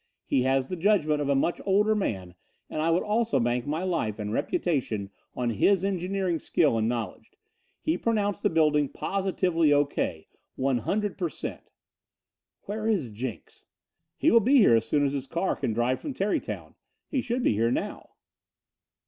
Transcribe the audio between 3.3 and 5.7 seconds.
bank my life and reputation on